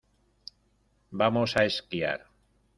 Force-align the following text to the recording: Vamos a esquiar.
Vamos 1.19 1.51
a 1.59 1.61
esquiar. 1.71 2.19